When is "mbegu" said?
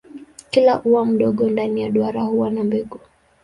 2.63-2.99